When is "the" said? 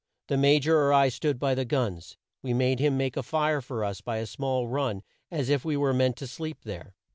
0.29-0.35, 1.53-1.63